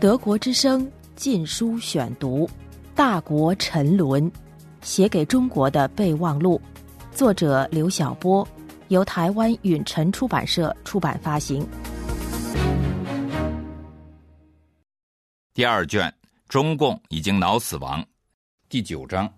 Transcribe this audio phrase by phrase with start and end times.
[0.00, 2.46] 德国之声禁书选读，
[2.94, 4.30] 《大国沉沦》，
[4.80, 6.58] 写给中国的备忘录，
[7.12, 8.48] 作者刘晓波，
[8.88, 11.68] 由台湾允晨出版社出版发行。
[15.52, 16.10] 第二卷，
[16.48, 18.02] 中共已经脑死亡，
[18.70, 19.30] 第九章，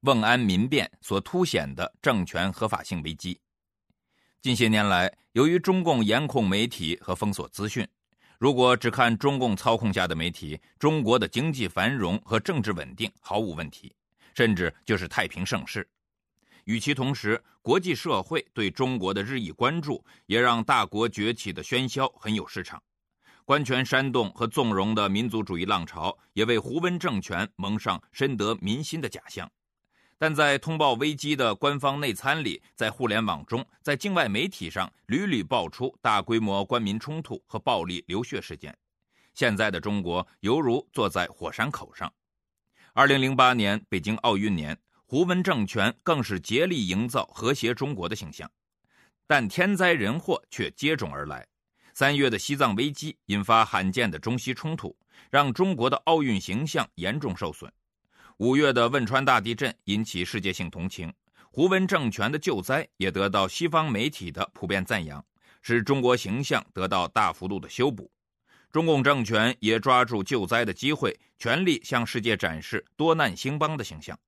[0.00, 3.38] 瓮安民变所凸显的政权合法性危机。
[4.42, 7.86] 近些年来，由于中共严控媒体和封锁资讯，
[8.38, 13.94] 如果只看中共操控下的媒体，中国的经济繁荣和政治稳定毫无问题，
[14.34, 15.88] 甚至就是太平盛世。
[16.64, 22.82] 与其同时，国际社会对中国的日益关注，也让大国崛起的喧嚣很有市场。
[23.44, 29.50] 官权煽动和纵容的民族主义浪潮，也为胡温政权蒙上深得民心的假象。
[30.18, 38.76] 但在通报危机的官方内参里，在互联网中，在境外媒体上，屡屡爆出大规模官民冲突和暴力流血事件。
[39.34, 42.12] 现在的中国犹如坐在火山口上。
[42.92, 48.48] 二零零八年北京奥运年，胡温政权更是竭力营造和谐中国的形象，
[49.26, 51.44] 但天灾人祸却接踵而来。
[51.92, 54.96] 三月的西藏危机引发罕见的中西冲突，
[55.30, 57.72] 让中国的奥运形象严重受损。
[58.38, 61.12] 五月的汶川大地震引起世界性同情，
[61.52, 65.24] 胡温政权的救灾也得到西方媒体的普遍赞扬，
[65.62, 68.10] 使中国形象得到大幅度的修补。
[68.72, 74.18] 中共政权也抓住救灾的机会，全力向世界展示多难兴邦的形象。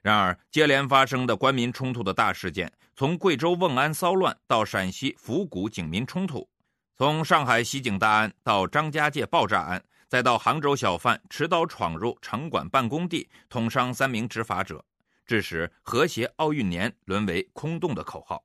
[0.00, 6.48] 然而，接连发生的官民冲突的大事件，从贵州瓮安骚乱到陕西府谷警民冲突，
[6.96, 9.84] 从上海袭警大案到张家界爆炸案。
[10.14, 14.84] 再到杭州小贩持刀闯入城管办公地，捅伤三名执法者，
[15.26, 18.44] 致使和谐奥运年沦为空洞的口号。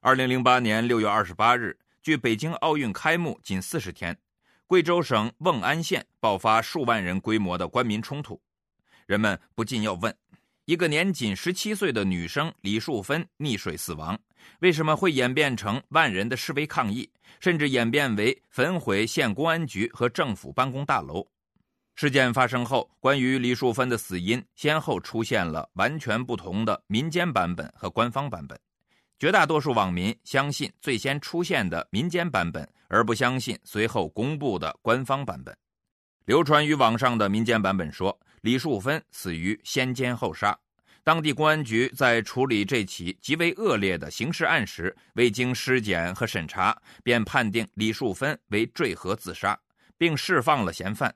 [0.00, 4.18] 二零零八年六月二十八日，距北京奥运开幕仅四十天，
[4.66, 8.42] 贵州省瓮安县爆发数万人规模的官民冲突，
[9.06, 10.12] 人们不禁要问：
[10.64, 14.18] 一个年仅十七岁的女生李树芬溺水死亡。
[14.60, 21.26] 为什么会演变成万人的示威抗议，甚至演变为焚毁县公安局和政府办公大楼？
[21.94, 28.58] 事件发生后，关于李淑芬的死因，先后出现了完全不同的民间版本和官方版本。
[29.18, 35.54] 绝大多数网民相信最先出现的民间版本，而不相信随后公布的官方版本。
[36.24, 40.58] 流传于网上的民间版本说，李淑芬死于先奸后杀。
[41.02, 49.58] 当地公安局在处理这起极为恶劣的刑事案时，未经尸检和审查，便判定李树芬为坠河自杀，
[49.96, 51.14] 并释放了嫌犯。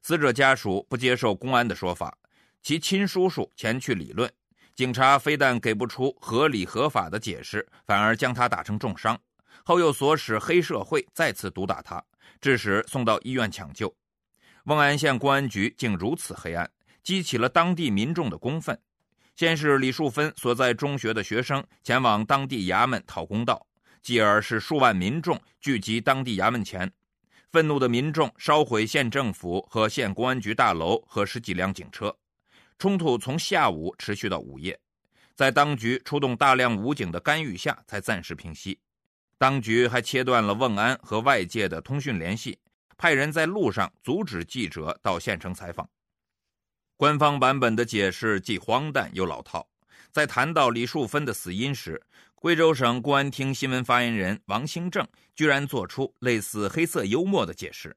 [0.00, 2.16] 死者家属不接受公安的说法，
[2.62, 4.32] 其亲叔叔前去理论，
[4.76, 9.20] 警察非但给不出合理合法的解释，反而将他打成重伤，
[9.64, 12.02] 后又唆使黑社会再次毒打他，
[12.40, 13.92] 致使送到医院抢救。
[14.66, 16.70] 瓮安县公安局竟如此黑暗，
[17.02, 18.78] 激起了当地民众的公愤。
[19.36, 23.66] 先是李树芬所在中学的学生前往当地衙门讨公道，
[24.02, 26.90] 继而是数万民众聚集当地衙门前，
[27.52, 32.16] 愤怒的民众烧毁县政府和县公安局大楼和十几辆警车，
[32.78, 34.78] 冲突从下午持续到午夜，
[35.34, 38.78] 在当局出动大量武警的干预下才暂时平息。
[39.36, 42.58] 当局还切断了瓮安和外界的通讯联系，
[42.96, 45.86] 派人在路上阻止记者到县城采访。
[46.98, 49.68] 官方版本的解释既荒诞又老套。
[50.10, 52.00] 在谈到李淑芬的死因时，
[52.34, 57.94] 贵州省公安厅新闻发言人王兴正居然做出类似黑色幽默的解释：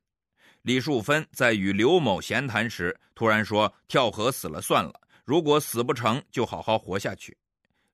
[0.63, 4.93] 李淑芬在与刘某闲谈时，突然说跳河死了算了，
[5.23, 7.37] 如果死不成就好好活下去。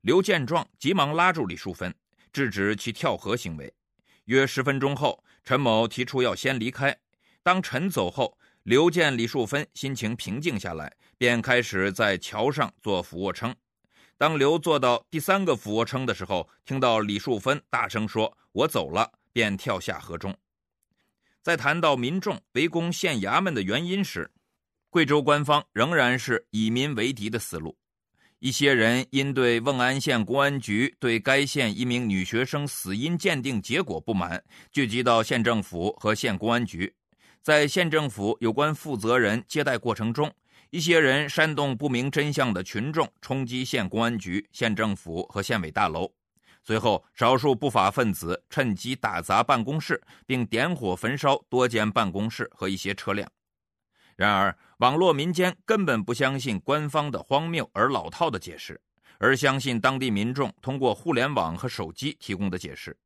[0.02, 1.94] 刘见状，急忙拉住李淑芬，
[2.34, 3.72] 制止其跳河行为。
[4.26, 6.98] 约十分钟后，陈某提出要先离开。
[7.44, 13.56] 当陈走后，刘见李树芬心情平静下来，便开始在桥上做俯卧撑。
[14.18, 20.36] 当刘做到第三个俯卧撑的时候，听到李树芬大声说“我走了”，便跳下河中。
[21.44, 24.32] 在谈到民众围攻县衙门的原因时，
[24.90, 27.78] 贵州官方仍然是以民为敌的思路。
[28.40, 36.92] 一些人因对瓮安县公安局对该县一名女学生死因鉴定结果不满，聚集到县政府和县公安局。
[37.46, 40.34] 在县政府有关负责人接待过程中，
[40.72, 46.12] 一些人煽动不明真相的群众冲击县公安局、县政府和县委大楼。
[46.64, 53.32] 随后，少数不法分子趁机打砸办公室，并点火焚烧多间办公室和一些车辆。
[54.16, 58.82] 然而，网络民间根本不相信官方的荒谬而老套的解释，
[59.20, 62.98] 而相信当地民众通过互联网和手机提供的解释。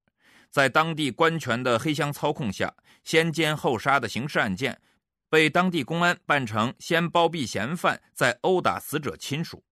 [0.49, 2.73] 在当地官权的黑箱操控下，
[3.03, 4.81] 先奸后杀的刑事案件，
[5.29, 9.63] 被当地公安办成先包庇嫌犯，再殴打死者亲属。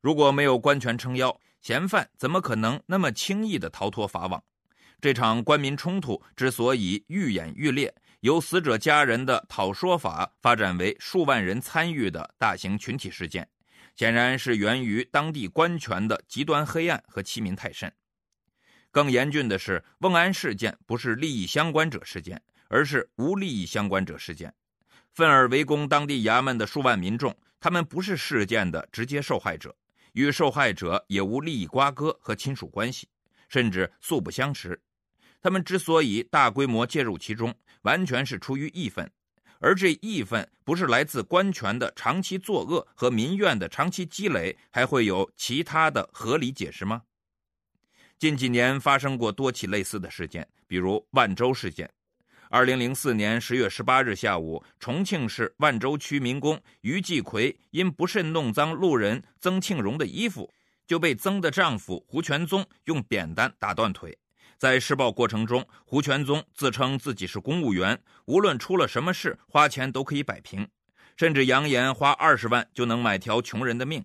[0.00, 4.42] 如果没有官权撑腰，嫌犯怎么可能那么轻易的逃脱法网？
[5.00, 13.46] 这场官民冲突之所以愈演愈烈，由死者家人的讨说法发展为数万人参与的大型群体事件，
[13.96, 17.92] 显然是源于当地官权的极端黑暗和欺民太甚。
[18.94, 24.54] 更严峻的是，瓮安事件不是利益相关者事件，而是无利益相关者事件。
[25.12, 29.74] 愤而围攻当地衙门的数万民众，他们不是事件的直接受害者，
[30.12, 33.08] 与受害者也无利益瓜葛和亲属关系，
[33.48, 34.80] 甚至素不相识。
[35.42, 37.52] 他们之所以大规模介入其中，
[37.82, 39.10] 完全是出于义愤，
[39.58, 47.02] 而这义愤不是来自官权的长期作恶和民怨的长期积累，还会有其他的合理解释吗？
[48.18, 51.90] 近几年发生过多起类似的事件，比如万州事件。
[52.48, 60.48] 二零零四年十月十八日下午，重庆市万州区民工于继奎因不慎弄脏路人曾庆荣的衣服，
[60.86, 64.16] 就被曾的丈夫胡全宗用扁担打断腿。
[64.56, 70.68] 在施暴过程中，胡全宗自称自己是公务员，无论出了什么事，花钱都可以摆平，
[71.16, 74.04] 甚至扬言花二十万就能买条穷人的命。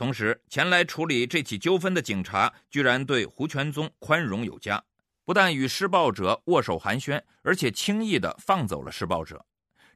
[0.00, 4.82] 同时，前来处理这起纠纷的警察居然对胡全宗宽容有加，
[5.26, 9.44] 不但与施暴者握手寒暄，而且轻易地放走了施暴者。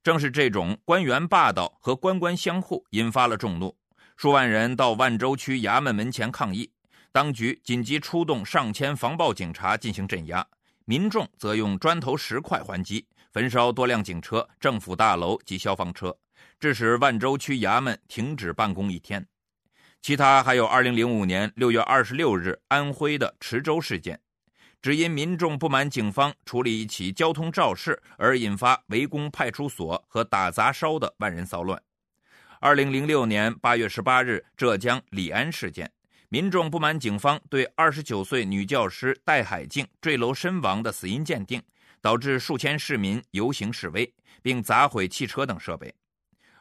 [0.03, 3.75] 正是这种官员霸道和官官相护，引发了众怒，
[4.15, 6.71] 数万人到万州区衙门门前抗议，
[7.11, 10.47] 当局紧急出动上千防暴警察进行镇压，
[10.85, 16.15] 民众则用砖头石块还击，焚烧多辆警车、政府大楼及消防车，
[16.61, 19.27] 致使万州区衙门停止办公一天。
[20.05, 24.21] 其他还有2005年6月26日安徽的池州事件，
[24.83, 31.83] 只因民众不满警方处理一起交通肇事而引发围攻派出所和打砸烧的万人骚乱。
[32.61, 35.91] 2006年8月18日浙江李安事件，
[36.29, 41.63] 民众不满警方对29岁女教师戴海静坠楼身亡的死因鉴定，
[42.03, 44.13] 导致数千市民游行示威，
[44.43, 45.95] 并砸毁汽车等设备。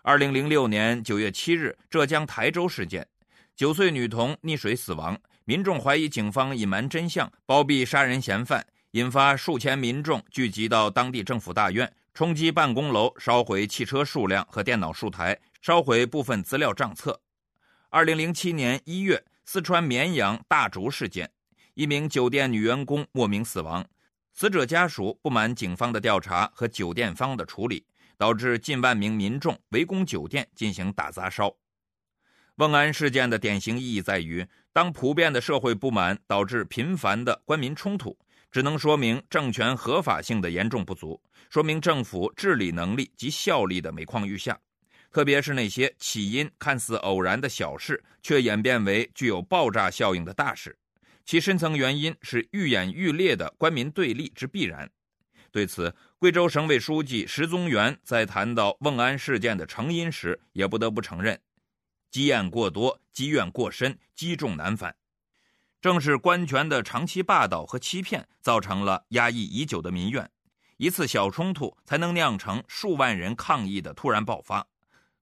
[0.03, 3.05] 2006年9月7日浙江台州事件。
[3.55, 5.15] 九岁女童溺水死亡，
[5.45, 17.21] 民众怀疑警方隐瞒真相，包庇杀人嫌犯，引发数千民众聚集到当地政府大院，冲击办公楼，烧毁汽车数辆和电脑数台，烧毁部分资料账册。
[17.89, 21.29] 二零零七年一月，四川绵阳大竹事件，
[21.75, 23.85] 一名酒店女员工莫名死亡，
[24.33, 27.85] 死者家属不满警方的调查和酒店方的处理，
[28.17, 31.55] 导致近万名民众围攻酒店进行打砸烧。
[32.57, 38.15] 瓮安事件的典型意义在于，当普遍的社会不满导致频繁的官民冲突，
[38.51, 41.19] 只能说明政权合法性的严重不足，
[41.49, 44.55] 说明政府治理能力及效力的每况愈下。
[45.11, 50.77] 特别是那些起因看似偶然的小事，却演变为具有爆炸效应的大事，
[51.25, 54.87] 其深层原因是愈演愈烈的官民对立之必然。
[55.51, 61.39] 对此，贵州省委书记石宗元在谈到瓮安事件的成因时，也不得不承认。
[62.13, 64.95] 积怨过多，积怨过深，积重难返。
[65.81, 70.29] 正是官权的长期霸道和欺骗，造成了压抑已久的民怨。
[70.77, 74.63] 一次小冲突才能酿成数万人抗议的突然爆发，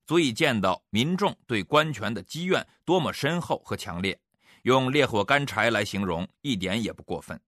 [0.06, 4.20] 足以见到民众对官权的积怨多么深厚和强烈。
[4.63, 7.39] 用烈火干柴来形容，一点也不过分。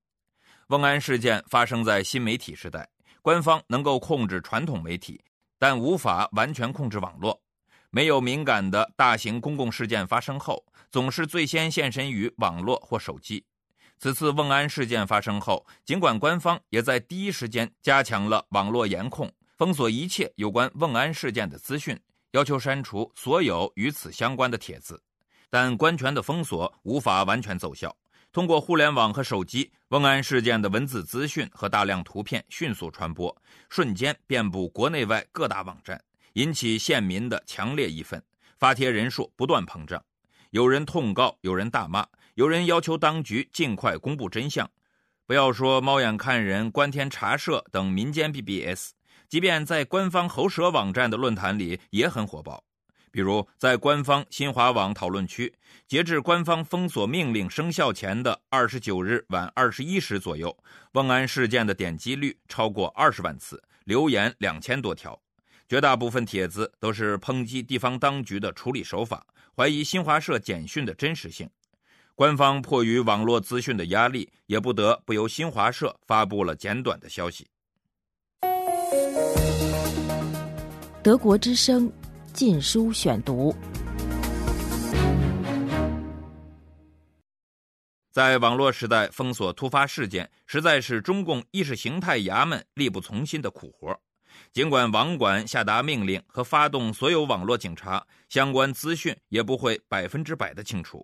[0.68, 2.88] 瓮安事件发生在新媒体时代，
[3.22, 5.22] 官方能够控制传统媒体，
[5.60, 7.43] 但无法完全控制网络。
[7.96, 13.46] 没有敏感的大型公共事件发生后，总是最先现身于网络或手机。
[14.00, 21.96] 此次瓮安事件发生后，尽管官方也在第一时间加强了网络严控，封锁一切有关瓮安事件的资讯，
[22.32, 25.00] 要求删除所有与此相关的帖子，
[25.52, 27.96] 但官权的封锁无法完全奏效。
[28.32, 36.04] 通过互联网和手机，瓮安事件的文字资讯和大量图片迅速传播，瞬间遍布国内外各大网站。
[36.34, 38.22] 引起县民的强烈义愤，
[38.58, 40.04] 发帖人数不断膨胀，
[40.50, 44.70] 有人痛告，有人大骂，有人要求当局尽快公布真相。
[45.26, 48.92] 不要说猫眼看人、观天茶社等民间 BBS，
[49.30, 52.64] 即便在官方喉舌网站的论坛里也很火爆。
[53.12, 55.54] 比如在官方新华网讨论区，
[55.88, 60.58] 截至官方封锁命令生效前的二十九日晚二十一时左右，
[60.94, 65.23] 瓮安事件的点击率超过二十万次，留言两千多条。
[65.74, 69.26] 绝大部分帖子都是抨击地方当局的处理手法，
[69.58, 71.50] 怀疑新华社简讯的真实性。
[72.14, 77.48] 官方迫于网络资讯的压力，也不得不由新华社发布了简短的消息。
[81.02, 81.92] 德国之声，
[82.34, 83.52] 禁书选读。
[88.12, 94.00] 在网络时代，封锁突发事件实在是中共意识形态衙门力不从心的苦活。
[94.54, 101.04] 尽管网管下达命令和发动所有网络警察，相关资讯也不会百分之百的清除。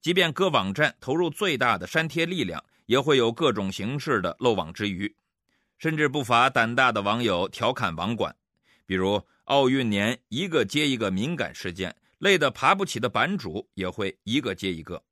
[0.00, 5.12] 即便各网站投入最大的删帖力量，也会有各种形式的漏网之鱼。
[5.76, 8.32] 甚至不乏胆大的网友调侃网管，
[8.86, 15.02] 比如奥运年一个接一个敏感事件，累得爬不起的版主也会一个接一个。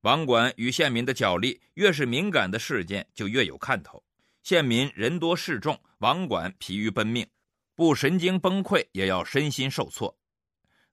[0.00, 4.02] 网管与县民的角力，越是敏感的事件就越有看头。
[4.42, 7.26] 县民人多势众，网管疲于奔命，
[7.74, 10.16] 不神经崩溃也要身心受挫。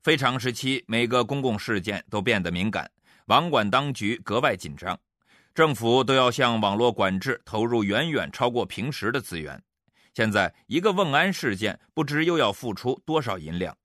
[0.04, 2.90] 非常时期，每个公共事件都变得敏感，
[3.26, 5.00] 网管当局格外紧张，
[5.54, 9.62] 政府都要向网络管制投入远远超过平时的资源。
[10.14, 13.76] 现在一个瓮安事件，不知又要付出多少银两，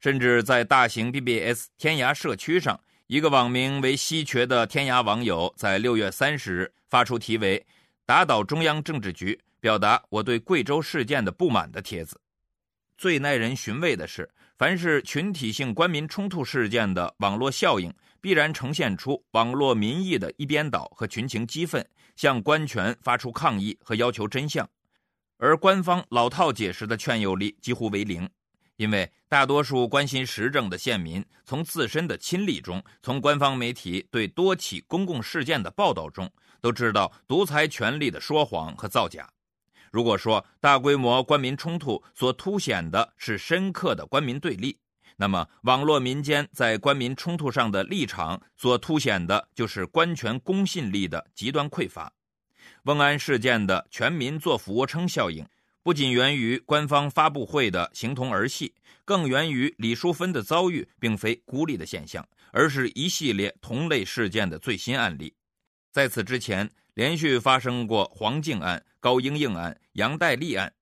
[0.00, 2.80] 甚至在大型 BBS 天涯社区上。
[3.06, 7.66] 一个网名为“稀缺”的天涯网友在六月三十日发出题为
[8.10, 12.20] “打倒中央政治局，表达我对贵州事件的不满”的帖子。
[12.98, 24.68] 最耐人寻味的是，凡是群体性官民冲突事件的网络效应，必然呈现出网络民意的一边倒和群情激愤，向官权发出抗议和要求真相，
[25.36, 28.28] 而官方老套解释的劝诱力几乎为零。
[28.74, 36.28] 因为大多数关心时政的县民，从自身的亲历中，从官方媒体对多起公共事件的报道中，
[36.60, 39.28] 都知道独裁权力的说谎和造假。
[39.90, 44.78] 如果说大规模官民冲突所凸显的是深刻的官民对立，
[45.16, 52.12] 那么网络民间在官民冲突上的立场所凸显的就是官权公信力的极端匮乏。
[52.84, 55.44] 瓮安事件的全民做俯卧撑效应。
[55.82, 58.74] 不仅源于官方发布会的形同儿戏，
[59.04, 65.34] 更源于李淑芬的遭遇并非孤立的现象，而是一系列同类事件的最新案例。
[65.92, 70.72] 在此之前，连续发生过黄静案、高英英案、杨代丽案，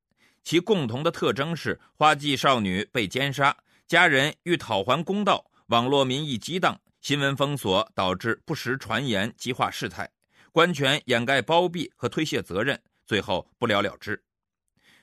[0.43, 10.11] 其共同的特征是花季少女被奸杀，家人欲讨还公道，网络民意激荡，新闻封锁导致不实传言激化事态，
[10.53, 14.23] 官权掩盖包庇和推卸责任，最后不了了之。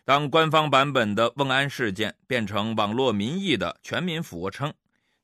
[0.04, 4.72] 当官方版本的瓮安事件变成网络民意的全民俯卧撑，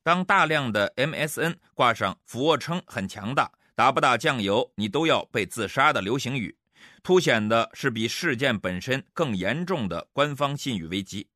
[0.01, 6.55] 当大量的 MSN 挂上“俯卧撑很强大，打不打酱油你都要被自杀”的流行语，
[7.03, 11.27] 凸显的是比事件本身更严重的官方信誉危机。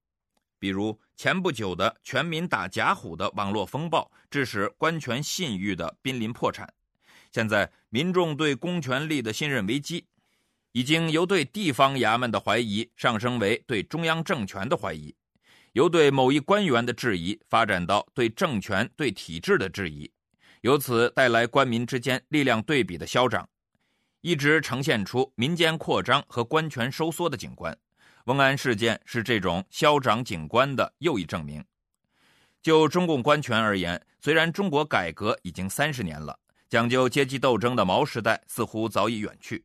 [0.59, 6.71] 比如前不久的全民打假虎的网络风暴，致使官权信誉的濒临破产。
[7.31, 10.05] 现在民众对公权力的信任危机。
[10.71, 15.15] 已经由对地方衙门的怀疑上升为对中央政权的怀疑，
[15.71, 20.11] 由对某一官员的质疑发展到对政权、对体制的质疑，
[20.65, 23.47] 由此带来官民之间力量对比的消长，
[24.21, 27.77] 一直呈现出民间扩张和官权收缩的景观。
[28.23, 31.63] 瓮安事件是这种消长景观的又一证明。
[32.63, 36.35] 就中共官权而言，虽然中国改革已经三十年了，
[36.67, 39.63] 讲究阶级斗争的毛时代似乎早已远去。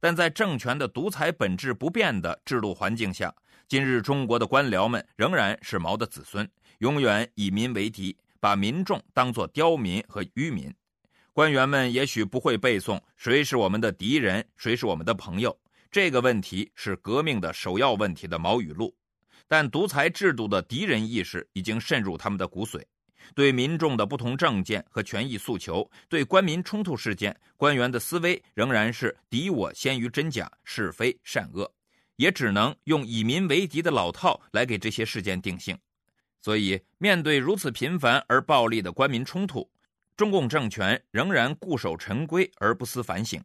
[0.00, 3.34] 但在政权的独裁本质不变的制度环境下，
[3.66, 6.46] 今日中国的官僚们仍然是毛的子孙，
[6.80, 10.68] 永远以民为敌，把民众当作刁民和愚民。
[11.32, 15.56] 官员们也许不会背诵“谁是我们的敌人，谁是我们的朋友”
[15.92, 18.92] 这个问题是革命的首要问题的毛语录，
[19.46, 22.82] 但独裁制度的敌人意识已经渗入他们的骨髓。
[23.32, 31.72] 对民众的不同政见和权益诉求，对官民冲突事件，官员的思维仍然是敌我先于真假、是非善恶，
[32.16, 35.78] 也只能用以民为敌的老套来给这些事件定性。
[36.42, 39.70] 所以，面对如此频繁而暴力的官民冲突，
[40.16, 43.40] 中共政权仍然固守陈规而不思反省。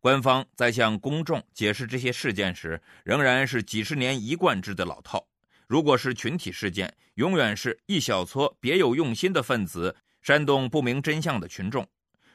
[0.00, 5.22] 官方在向公众解释这些事件时，仍然是几十年一贯制的老套。
[5.66, 11.84] 如果是群体事件，永远是一小撮别有用心的分子煽动不明真相的群众；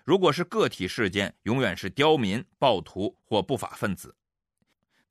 [0.04, 4.14] 如果是个体事件，永远是刁民、暴徒或不法分子。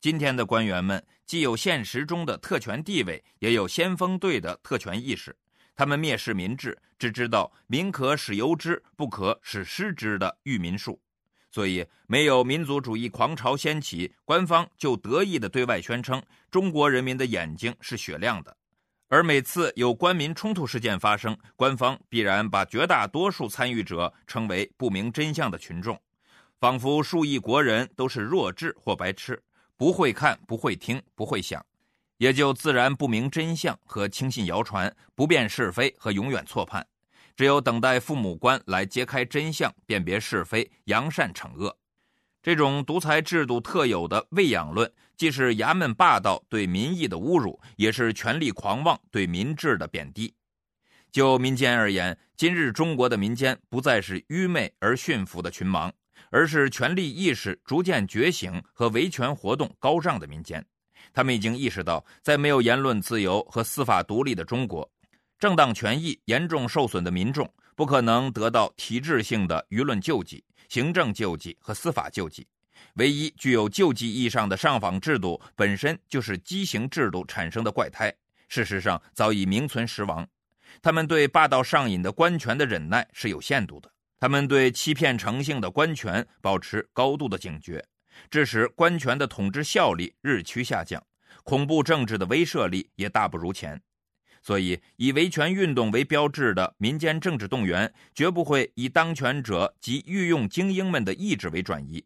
[0.03, 5.33] 今天的官员们既有现实中的特权地位，也有先锋队的特权意识。
[5.77, 11.01] 他们蔑视民智，只知道“民可使由之，不可使失之”的育民术。
[11.53, 18.51] 所以，没有民族主义狂潮掀起，官方就得意地对外宣称中国人民的眼睛是雪亮的；
[19.07, 25.97] 而每次有官民冲突事件发生，官方必然把绝大多数参与者称为不明真相的群众，
[26.59, 29.41] 仿佛数亿国人都是弱智或白痴，
[29.83, 31.61] 不会看、不会听、不会想，
[32.19, 36.87] 也就自然不明真相和轻信谣传，不辨是非和永远错判。
[37.35, 41.77] 只有等待父母官来揭开真相，辨别是非，扬善惩恶。
[42.45, 50.33] 这种独裁制度特有的喂养论，既是衙门霸道对民意的侮辱，也是权力狂妄对民智的贬低。
[51.11, 55.91] 就民间而言，今日中国的民间不再是愚昧而驯服的群盲，
[56.33, 60.65] 而是权力意识逐渐觉醒和维权活动高涨的民间。
[61.13, 64.91] 他们已经意识到，在没有言论自由和司法独立的中国。
[65.39, 72.47] 正当权益严重受损的民众不可能得到体制性的舆论救济、行政救济和司法救济。
[72.95, 78.11] 唯一具有救济意义上的上访制度本身就是畸形制度产生的怪胎，
[78.49, 80.27] 事实上早已名存实亡。
[80.81, 83.92] 他们对霸道上瘾的官权的忍耐是有限度的，
[84.23, 87.85] 他们对欺骗成性的官权保持高度的警觉，
[88.31, 91.03] 致使官权的统治效力日趋下降，
[91.43, 93.83] 恐怖政治的威慑力也大不如前。
[94.41, 102.05] 所以，以维权运动为标志的民间政治动员，绝不会以当权者及御用精英们的意志为转移，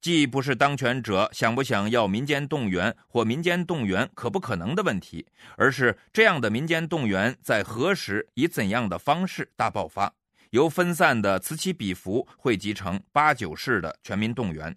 [0.00, 5.26] 既不是当权者想不想要民间动员或民间动员可不可能的问题，
[5.58, 10.14] 而是这样的民间动员在何时以怎样的方式大爆发，
[10.50, 14.76] 由分散的此起彼伏汇集成八九式的全民动员。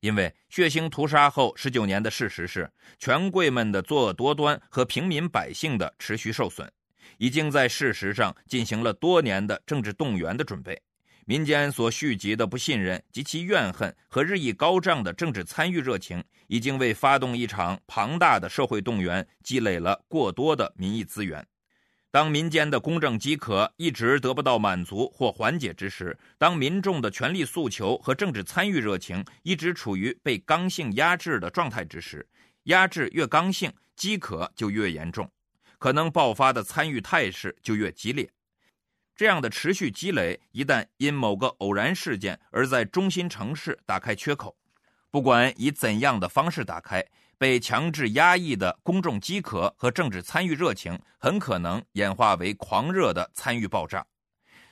[0.00, 6.70] 因为血腥屠杀后十九年的事实是，权贵们的作恶多端和平民百姓的持续受损，
[7.18, 10.80] 已经在事实上进行了多年的政治动员的准备。
[11.26, 21.46] 民间所蓄积的不信任及其怨恨和日益高涨的政治参与热情，已经为发动一场庞大的社会动员积累了过多的民意资源。
[22.12, 32.26] 当民间的公正饥渴一直得不到满足或缓解之时，当民众的权利诉求和政治参与热情一直处于被刚性压制的状态之时，
[32.64, 35.30] 压制越刚性，饥渴就越严重，
[35.78, 38.28] 可能爆发的参与态势就越激烈。
[39.14, 44.56] 这样的持续积累，一旦因某个偶然事件而在中心城市打开缺口，
[45.12, 47.06] 不管以怎样的方式打开。
[47.40, 54.06] 被强制压抑的公众饥渴和政治参与热情，很可能演化为狂热的参与爆炸。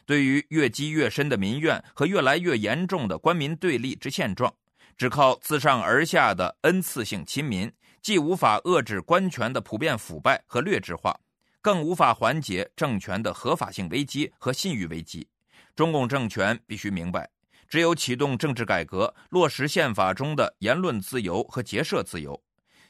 [0.05, 4.55] 对于越积越深的民怨和越来越严重的官民对立之现状，
[4.99, 11.19] 只靠自上而下的恩赐性亲民，既无法遏制官权的普遍腐败和劣质化，
[11.63, 15.27] 更无法缓解政权的合法性危机和信誉危机。
[15.75, 17.31] 中共政权必须明白，
[17.67, 22.39] 只有启动政治改革，落实宪法中的言论自由和结社自由。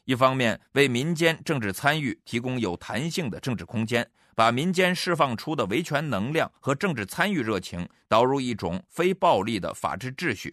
[0.08, 10.48] 一方面为民间政治参与提供有弹性的政治空间，把民间释放出的维权能量和政治参与热情导入一种非暴力的法治秩序；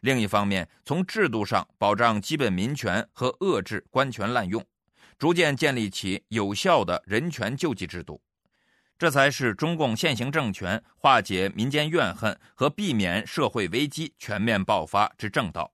[0.00, 4.66] 另一方面，从制度上保障基本民权和遏制官权滥用，
[5.16, 8.20] 逐渐建立起有效的人权救济制度，
[8.98, 15.72] 这才是中共现行政权化解民间怨恨和避免社会危机全面爆发之正道。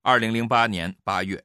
[0.00, 1.44] 二零零八年八月。